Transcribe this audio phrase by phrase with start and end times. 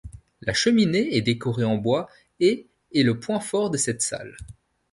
[0.41, 2.09] La cheminée est décorée en bois
[2.39, 4.35] et est le point fort de cette salle.